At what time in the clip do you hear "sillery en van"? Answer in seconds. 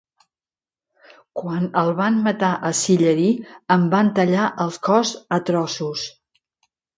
2.79-4.11